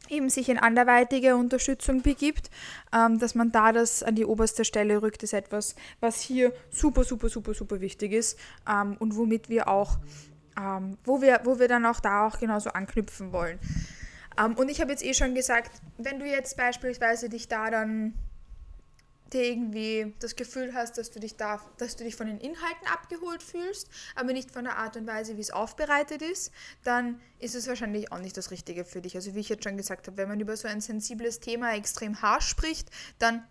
eben 0.07 0.29
sich 0.29 0.49
in 0.49 0.59
anderweitige 0.59 1.35
Unterstützung 1.35 2.01
begibt, 2.03 2.51
ähm, 2.93 3.17
dass 3.17 3.33
man 3.33 3.51
da 3.51 3.71
das 3.71 4.03
an 4.03 4.15
die 4.15 4.25
oberste 4.25 4.63
Stelle 4.63 5.01
rückt, 5.01 5.23
ist 5.23 5.33
etwas, 5.33 5.75
was 5.99 6.21
hier 6.21 6.53
super, 6.69 7.03
super, 7.03 7.27
super, 7.27 7.53
super 7.53 7.81
wichtig 7.81 8.11
ist 8.11 8.37
ähm, 8.69 8.97
und 8.99 9.15
womit 9.15 9.49
wir 9.49 9.67
auch 9.67 9.97
ähm, 10.57 10.97
wo, 11.03 11.21
wir, 11.21 11.41
wo 11.43 11.59
wir 11.59 11.67
dann 11.67 11.85
auch 11.85 11.99
da 11.99 12.27
auch 12.27 12.39
genauso 12.39 12.69
anknüpfen 12.71 13.31
wollen. 13.31 13.59
Ähm, 14.37 14.55
und 14.55 14.69
ich 14.69 14.81
habe 14.81 14.91
jetzt 14.91 15.03
eh 15.03 15.13
schon 15.13 15.35
gesagt, 15.35 15.81
wenn 15.97 16.19
du 16.19 16.25
jetzt 16.25 16.57
beispielsweise 16.57 17.29
dich 17.29 17.47
da 17.47 17.69
dann 17.69 18.13
dir 19.33 19.43
irgendwie 19.43 20.13
das 20.19 20.35
Gefühl 20.35 20.73
hast, 20.73 20.97
dass 20.97 21.11
du 21.11 21.19
dich 21.19 21.35
da, 21.35 21.59
dass 21.77 21.95
du 21.95 22.03
dich 22.03 22.15
von 22.15 22.27
den 22.27 22.39
Inhalten 22.39 22.87
abgeholt 22.93 23.41
fühlst, 23.41 23.89
aber 24.15 24.33
nicht 24.33 24.51
von 24.51 24.65
der 24.65 24.77
Art 24.77 24.97
und 24.97 25.07
Weise, 25.07 25.37
wie 25.37 25.41
es 25.41 25.51
aufbereitet 25.51 26.21
ist, 26.21 26.51
dann 26.83 27.19
ist 27.39 27.55
es 27.55 27.67
wahrscheinlich 27.67 28.11
auch 28.11 28.19
nicht 28.19 28.37
das 28.37 28.51
Richtige 28.51 28.85
für 28.85 29.01
dich. 29.01 29.15
Also 29.15 29.35
wie 29.35 29.39
ich 29.39 29.49
jetzt 29.49 29.63
schon 29.63 29.77
gesagt 29.77 30.07
habe, 30.07 30.17
wenn 30.17 30.29
man 30.29 30.39
über 30.39 30.55
so 30.55 30.67
ein 30.67 30.81
sensibles 30.81 31.39
Thema 31.39 31.75
extrem 31.75 32.21
harsch 32.21 32.47
spricht, 32.47 32.89
dann 33.19 33.43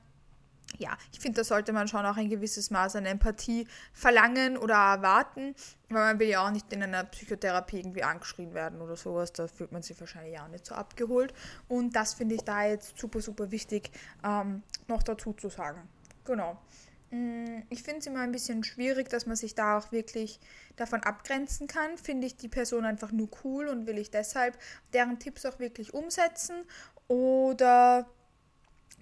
ja, 0.78 0.96
ich 1.12 1.20
finde, 1.20 1.40
da 1.40 1.44
sollte 1.44 1.72
man 1.72 1.88
schon 1.88 2.04
auch 2.06 2.16
ein 2.16 2.28
gewisses 2.28 2.70
Maß 2.70 2.96
an 2.96 3.06
Empathie 3.06 3.66
verlangen 3.92 4.56
oder 4.56 4.74
erwarten, 4.74 5.54
weil 5.88 6.12
man 6.12 6.18
will 6.18 6.28
ja 6.28 6.46
auch 6.46 6.50
nicht 6.50 6.72
in 6.72 6.82
einer 6.82 7.04
Psychotherapie 7.04 7.78
irgendwie 7.78 8.02
angeschrien 8.02 8.54
werden 8.54 8.80
oder 8.80 8.96
sowas. 8.96 9.32
Da 9.32 9.46
fühlt 9.46 9.72
man 9.72 9.82
sich 9.82 9.98
wahrscheinlich 10.00 10.38
auch 10.40 10.48
nicht 10.48 10.66
so 10.66 10.74
abgeholt. 10.74 11.32
Und 11.68 11.94
das 11.94 12.14
finde 12.14 12.34
ich 12.34 12.42
da 12.42 12.64
jetzt 12.66 12.98
super, 12.98 13.20
super 13.20 13.50
wichtig 13.50 13.90
ähm, 14.24 14.62
noch 14.88 15.02
dazu 15.02 15.32
zu 15.32 15.48
sagen. 15.48 15.88
Genau. 16.24 16.58
Mm, 17.10 17.62
ich 17.70 17.82
finde 17.82 18.00
es 18.00 18.06
immer 18.06 18.20
ein 18.20 18.32
bisschen 18.32 18.64
schwierig, 18.64 19.08
dass 19.08 19.26
man 19.26 19.36
sich 19.36 19.54
da 19.54 19.78
auch 19.78 19.92
wirklich 19.92 20.40
davon 20.76 21.02
abgrenzen 21.02 21.68
kann. 21.68 21.96
Finde 21.98 22.26
ich 22.26 22.36
die 22.36 22.48
Person 22.48 22.84
einfach 22.84 23.12
nur 23.12 23.28
cool 23.44 23.68
und 23.68 23.86
will 23.86 23.98
ich 23.98 24.10
deshalb 24.10 24.58
deren 24.92 25.18
Tipps 25.18 25.46
auch 25.46 25.58
wirklich 25.58 25.94
umsetzen? 25.94 26.64
Oder 27.06 28.06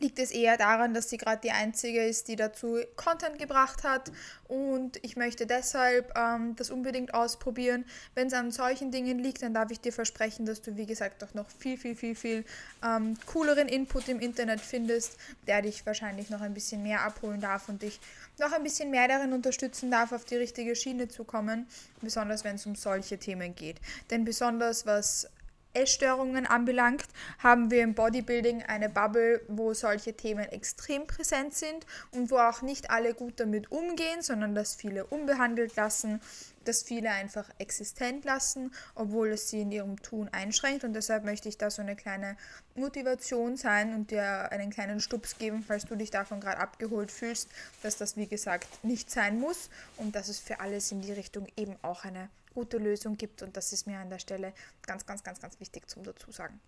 liegt 0.03 0.19
es 0.19 0.33
eher 0.33 0.59
daran, 0.59 0.93
dass 0.93 1.09
sie 1.09 1.17
gerade 1.17 1.41
die 1.41 1.53
einzige 1.53 2.05
ist, 2.05 2.29
die 2.29 2.37
dazu 2.37 2.79
Content 2.97 3.39
gebracht 3.39 3.85
hat 3.85 4.11
und 4.49 4.99
ich 5.03 5.17
möchte 5.17 5.47
deshalb 5.47 6.13
ähm, 6.19 6.57
das 6.57 6.71
unbedingt 6.71 7.15
ausprobieren. 7.15 7.85
Wenn 8.15 8.27
es 8.27 8.35
an 8.35 8.51
solchen 8.51 8.91
Dingen 8.91 9.19
liegt, 9.19 9.43
dann 9.43 9.55
darf 9.55 9.71
ich 9.71 9.81
dir 9.81 9.93
versprechen, 9.93 10.45
dass 10.45 10.61
du, 10.61 10.77
wie 10.77 10.87
gesagt, 10.87 11.23
auch 11.25 11.33
noch 11.35 11.49
viel, 11.49 11.79
viel, 11.79 11.95
viel, 11.95 12.15
viel 12.15 12.45
ähm, 12.85 13.15
cooleren 13.27 13.69
Input 13.69 14.09
im 14.09 14.21
Internet 14.21 14.61
findest, 14.61 15.17
der 15.47 15.63
dich 15.63 15.87
wahrscheinlich 15.87 16.29
noch 16.29 16.41
ein 16.41 16.53
bisschen 16.53 16.83
mehr 16.83 17.03
abholen 17.03 17.41
darf 17.41 17.69
und 17.69 17.83
dich 17.83 18.01
noch 18.39 18.53
ein 18.53 18.63
bisschen 18.65 18.91
mehr 18.91 19.09
darin 19.09 19.33
unterstützen 19.33 19.91
darf, 19.91 20.13
auf 20.13 20.25
die 20.25 20.37
richtige 20.37 20.75
Schiene 20.75 21.09
zu 21.09 21.25
kommen, 21.25 21.67
besonders 22.01 22.45
wenn 22.45 22.57
es 22.57 22.67
um 22.67 22.75
solche 22.75 23.19
Themen 23.19 23.55
geht. 23.55 23.77
Denn 24.11 24.25
besonders 24.25 24.85
was 24.85 25.29
Essstörungen 25.75 26.47
anbelangt, 26.47 27.05
haben 27.39 27.71
wir 27.71 27.83
im 27.83 27.95
Bodybuilding 27.95 28.63
eine 28.63 28.89
Bubble, 28.89 29.41
wo 29.49 29.75
solche 29.75 30.15
Themen 30.15 30.45
extrem 30.45 31.07
präsent 31.07 31.55
sind 31.55 31.87
und 32.11 32.31
wo 32.31 32.39
auch 32.39 32.63
nicht 32.63 32.91
alle 32.91 33.15
gut 33.15 33.41
damit 33.41 33.71
umgehen, 33.71 34.23
sondern 34.23 34.55
dass 34.55 34.75
viele 34.75 35.07
unbehandelt 35.07 35.77
lassen, 35.77 36.21
dass 36.65 36.83
viele 36.83 37.11
einfach 37.11 37.49
existent 37.59 38.25
lassen, 38.25 38.73
obwohl 38.95 39.31
es 39.31 39.51
sie 39.51 39.63
in 39.63 39.73
ihrem 39.73 40.01
Tun 40.01 40.29
einschränkt. 40.33 40.85
Und 40.85 40.93
deshalb 40.95 41.25
möchte 41.25 41.49
ich 41.49 41.59
da 41.59 41.71
so 41.71 41.83
eine 41.83 41.97
kleine 41.97 42.37
Motivation 42.75 43.57
sein 43.57 43.95
und 43.95 44.11
dir 44.11 44.53
einen 44.53 44.71
kleinen 44.71 45.01
Stups 45.01 45.39
geben, 45.39 45.65
falls 45.67 45.87
du 45.87 45.97
dich 45.97 46.11
davon 46.11 46.41
gerade 46.41 46.59
abgeholt 46.59 47.11
fühlst, 47.11 47.49
dass 47.83 47.97
das 47.97 48.17
wie 48.17 48.27
gesagt 48.27 48.85
nicht 48.85 49.11
sein 49.11 49.41
muss 49.41 49.71
und 49.97 50.15
dass 50.15 50.29
es 50.29 50.39
für 50.39 50.61
alles 50.61 50.93
in 50.93 51.03
die 51.03 51.13
Richtung 51.13 51.47
eben 51.57 51.77
auch 51.83 52.05
eine 52.05 52.29
gute 52.55 52.79
Lösung 52.79 53.17
gibt. 53.17 53.43
Und 53.43 53.57
das 53.57 53.73
ist 53.73 53.87
mir 53.87 53.99
an 53.99 54.11
der 54.11 54.19
Stelle 54.19 54.53
ganz, 54.87 55.07
ganz, 55.07 55.23
ganz, 55.23 55.41
ganz 55.41 55.59
wichtig 55.61 55.89
zum 55.89 56.05
Dazusagen. 56.05 56.61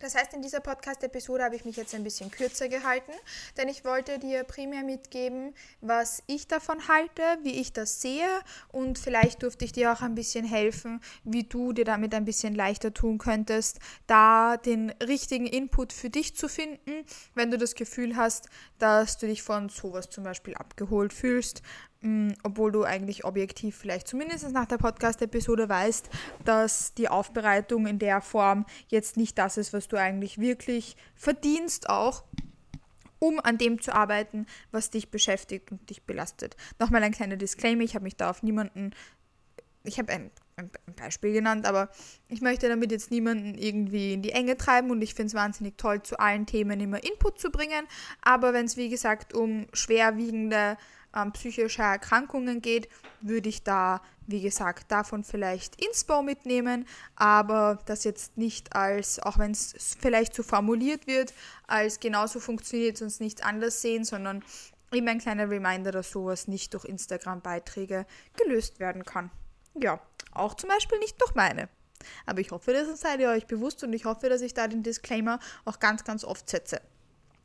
Das 0.00 0.14
heißt, 0.14 0.34
in 0.34 0.42
dieser 0.42 0.60
Podcast-Episode 0.60 1.42
habe 1.42 1.56
ich 1.56 1.64
mich 1.64 1.76
jetzt 1.76 1.94
ein 1.94 2.04
bisschen 2.04 2.30
kürzer 2.30 2.68
gehalten, 2.68 3.12
denn 3.56 3.68
ich 3.68 3.82
wollte 3.84 4.18
dir 4.18 4.44
primär 4.44 4.82
mitgeben, 4.82 5.54
was 5.80 6.22
ich 6.26 6.46
davon 6.46 6.86
halte, 6.86 7.22
wie 7.42 7.58
ich 7.58 7.72
das 7.72 8.02
sehe 8.02 8.28
und 8.68 8.98
vielleicht 8.98 9.42
durfte 9.42 9.64
ich 9.64 9.72
dir 9.72 9.92
auch 9.92 10.02
ein 10.02 10.14
bisschen 10.14 10.44
helfen, 10.44 11.00
wie 11.24 11.44
du 11.44 11.72
dir 11.72 11.86
damit 11.86 12.14
ein 12.14 12.26
bisschen 12.26 12.54
leichter 12.54 12.92
tun 12.92 13.16
könntest, 13.16 13.78
da 14.06 14.58
den 14.58 14.90
richtigen 15.02 15.46
Input 15.46 15.94
für 15.94 16.10
dich 16.10 16.36
zu 16.36 16.48
finden, 16.48 17.06
wenn 17.34 17.50
du 17.50 17.56
das 17.56 17.74
Gefühl 17.74 18.16
hast, 18.16 18.50
dass 18.78 19.16
du 19.16 19.26
dich 19.26 19.42
von 19.42 19.70
sowas 19.70 20.10
zum 20.10 20.24
Beispiel 20.24 20.54
abgeholt 20.54 21.14
fühlst, 21.14 21.62
obwohl 22.42 22.72
du 22.72 22.84
eigentlich 22.84 23.24
objektiv 23.24 23.76
vielleicht 23.76 24.08
zumindest 24.08 24.50
nach 24.52 24.66
der 24.66 24.78
Podcast-Episode 24.78 25.68
weißt, 25.68 26.08
dass 26.44 26.94
die 26.94 27.08
Aufbereitung 27.08 27.86
in 27.86 27.98
der 27.98 28.20
Form 28.20 28.66
jetzt 28.88 29.16
nicht 29.16 29.38
das 29.38 29.56
ist, 29.56 29.72
was 29.72 29.88
du 29.88 29.96
eigentlich 29.96 30.38
wirklich 30.38 30.96
verdienst 31.14 31.88
auch 31.88 32.24
um 33.18 33.40
an 33.40 33.58
dem 33.58 33.80
zu 33.80 33.94
arbeiten, 33.94 34.46
was 34.70 34.90
dich 34.90 35.10
beschäftigt 35.10 35.72
und 35.72 35.88
dich 35.90 36.02
belastet. 36.02 36.56
Nochmal 36.78 37.02
ein 37.02 37.12
kleiner 37.12 37.36
Disclaimer, 37.36 37.82
ich 37.82 37.94
habe 37.94 38.04
mich 38.04 38.16
da 38.16 38.30
auf 38.30 38.42
niemanden, 38.42 38.90
ich 39.84 39.98
habe 39.98 40.12
ein, 40.12 40.30
ein, 40.56 40.70
Beispiel 40.96 41.32
genannt, 41.32 41.66
aber 41.66 41.90
ich 42.28 42.40
möchte 42.40 42.68
damit 42.68 42.90
jetzt 42.90 43.10
niemanden 43.10 43.54
irgendwie 43.54 44.12
in 44.12 44.22
die 44.22 44.32
Enge 44.32 44.56
treiben 44.56 44.90
und 44.90 45.02
ich 45.02 45.14
finde 45.14 45.28
es 45.28 45.34
wahnsinnig 45.34 45.76
toll, 45.76 46.02
zu 46.02 46.18
allen 46.18 46.46
Themen 46.46 46.80
immer 46.80 47.02
Input 47.04 47.38
zu 47.38 47.50
bringen, 47.50 47.86
aber 48.22 48.52
wenn 48.52 48.66
es 48.66 48.76
wie 48.76 48.88
gesagt 48.88 49.34
um 49.34 49.66
schwerwiegende 49.72 50.76
ähm, 51.16 51.32
psychische 51.32 51.82
Erkrankungen 51.82 52.60
geht, 52.60 52.88
würde 53.20 53.48
ich 53.48 53.62
da, 53.64 54.02
wie 54.26 54.40
gesagt, 54.40 54.92
davon 54.92 55.24
vielleicht 55.24 55.82
Inspo 55.82 56.22
mitnehmen, 56.22 56.86
aber 57.16 57.78
das 57.86 58.04
jetzt 58.04 58.36
nicht 58.36 58.76
als, 58.76 59.18
auch 59.18 59.38
wenn 59.38 59.52
es 59.52 59.96
vielleicht 59.98 60.34
so 60.34 60.42
formuliert 60.42 61.06
wird, 61.06 61.32
als 61.66 62.00
genauso 62.00 62.38
funktioniert 62.40 62.98
sonst 62.98 63.20
nichts 63.20 63.42
anders 63.42 63.80
sehen, 63.80 64.04
sondern 64.04 64.44
eben 64.92 65.08
ein 65.08 65.18
kleiner 65.18 65.50
Reminder, 65.50 65.90
dass 65.90 66.10
sowas 66.10 66.48
nicht 66.48 66.74
durch 66.74 66.84
Instagram-Beiträge 66.84 68.06
gelöst 68.36 68.78
werden 68.78 69.04
kann. 69.04 69.30
Ja, 69.74 70.00
auch 70.32 70.54
zum 70.54 70.68
Beispiel 70.68 70.98
nicht 70.98 71.20
durch 71.20 71.34
meine. 71.34 71.68
Aber 72.26 72.40
ich 72.40 72.50
hoffe, 72.50 72.72
das 72.72 73.00
seid 73.00 73.20
ihr 73.20 73.30
euch 73.30 73.46
bewusst 73.46 73.82
und 73.82 73.92
ich 73.92 74.04
hoffe, 74.04 74.28
dass 74.28 74.42
ich 74.42 74.54
da 74.54 74.68
den 74.68 74.82
Disclaimer 74.82 75.38
auch 75.64 75.80
ganz, 75.80 76.04
ganz 76.04 76.24
oft 76.24 76.48
setze. 76.48 76.80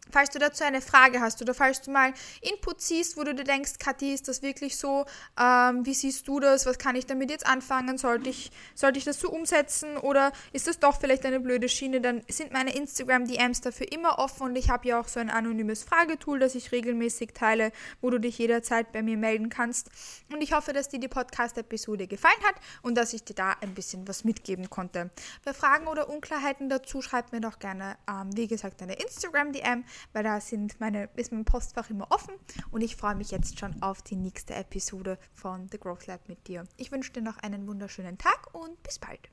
Falls 0.10 0.30
du 0.30 0.40
dazu 0.40 0.64
eine 0.64 0.82
Frage 0.82 1.22
hast 1.22 1.42
oder 1.42 1.54
falls 1.54 1.82
du 1.82 1.92
mal 1.92 2.14
Input 2.42 2.82
siehst, 2.82 3.18
wo 3.18 3.24
du 3.24 3.34
dir 3.36 3.44
denkst, 3.44 3.74
Kathi, 3.80 4.14
ist 4.14 4.28
das 4.28 4.42
wirklich 4.42 4.76
so? 4.76 5.06
Ähm, 5.40 5.86
wie 5.86 5.94
siehst 5.94 6.28
du 6.28 6.40
das? 6.40 6.66
Was 6.66 6.80
kann 6.80 6.96
ich 6.96 7.06
damit 7.06 7.30
jetzt 7.30 7.46
anfangen? 7.46 7.98
Sollte 7.98 8.30
ich, 8.30 8.52
sollte 8.76 8.98
ich 8.98 9.06
das 9.06 9.20
so 9.20 9.30
umsetzen 9.30 9.98
oder 9.98 10.34
ist 10.54 10.68
das 10.68 10.80
doch 10.80 11.00
vielleicht 11.00 11.26
eine 11.26 11.40
blöde 11.40 11.70
Schiene? 11.70 12.02
Dann 12.02 12.24
sind 12.28 12.52
meine 12.52 12.76
Instagram-DMs 12.76 13.62
dafür 13.62 13.92
immer 13.92 14.20
offen 14.20 14.48
und 14.48 14.56
ich 14.58 14.70
habe 14.70 14.88
ja 14.88 15.00
auch 15.00 15.08
so 15.08 15.20
ein 15.20 15.30
anonymes 15.30 15.84
Fragetool, 15.84 16.40
das 16.40 16.56
ich 16.56 16.72
regelmäßig 16.72 17.34
teile, 17.34 17.72
wo 18.02 18.10
du 18.10 18.20
dich 18.20 18.38
jederzeit 18.38 18.92
bei 18.92 19.04
mir 19.04 19.18
melden 19.18 19.50
kannst. 19.50 19.90
Und 20.32 20.42
ich 20.42 20.54
hoffe, 20.54 20.74
dass 20.74 20.90
dir 20.90 21.00
die 21.00 21.08
Podcast-Episode 21.08 22.08
gefallen 22.08 22.44
hat 22.44 22.56
und 22.82 22.96
dass 22.96 23.14
ich 23.14 23.24
dir 23.24 23.36
da 23.36 23.56
ein 23.62 23.76
bisschen 23.76 24.08
was 24.08 24.24
mitgeben 24.24 24.70
konnte. 24.70 25.10
Bei 25.46 25.54
Fragen 25.54 25.88
oder 25.88 26.10
Unklarheiten 26.10 26.70
dazu 26.70 27.02
schreib 27.02 27.32
mir 27.32 27.40
doch 27.40 27.60
gerne, 27.60 27.98
ähm, 28.10 28.36
wie 28.36 28.48
gesagt, 28.48 28.82
eine 28.82 28.96
Instagram-DM 28.96 29.86
weil 30.14 30.24
da 30.24 30.40
sind 30.40 30.80
meine, 30.80 31.10
ist 31.16 31.32
mein 31.32 31.46
Postfach 31.46 31.90
immer 31.90 32.12
offen 32.12 32.36
und 32.72 32.82
ich 32.82 32.96
freue 32.96 33.16
mich 33.16 33.32
jetzt 33.32 33.60
schon 33.60 33.82
auf 33.82 34.02
die 34.02 34.16
nächste 34.16 34.54
Episode 34.56 35.18
von 35.34 35.68
The 35.72 35.80
Growth 35.80 36.08
Lab 36.08 36.28
mit 36.28 36.48
dir. 36.48 36.66
Ich 36.78 36.92
wünsche 36.92 37.12
dir 37.12 37.22
noch 37.22 37.38
einen 37.38 37.68
wunderschönen 37.68 38.18
Tag 38.18 38.54
und 38.54 38.82
bis 38.84 39.00
bald. 39.00 39.30